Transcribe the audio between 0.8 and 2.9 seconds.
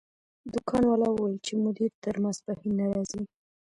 والا وویل چې مدیر تر ماسپښین نه